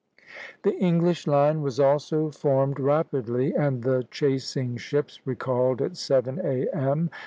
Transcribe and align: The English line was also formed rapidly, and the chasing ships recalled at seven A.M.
The 0.63 0.73
English 0.79 1.27
line 1.27 1.61
was 1.61 1.79
also 1.79 2.31
formed 2.31 2.79
rapidly, 2.79 3.53
and 3.53 3.83
the 3.83 4.07
chasing 4.09 4.77
ships 4.77 5.19
recalled 5.27 5.79
at 5.79 5.95
seven 5.95 6.41
A.M. 6.43 7.11